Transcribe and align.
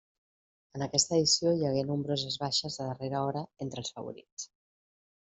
En 0.77 0.85
aquesta 0.85 1.15
edició 1.17 1.53
hi 1.59 1.67
hagué 1.71 1.83
nombroses 1.89 2.37
baixes 2.45 2.79
de 2.79 2.87
darrera 2.87 3.21
hora 3.27 3.45
entre 3.67 3.85
els 3.85 3.93
favorits. 3.99 4.49